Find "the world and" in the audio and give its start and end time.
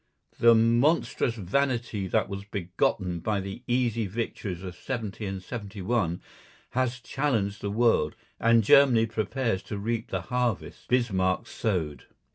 7.61-8.63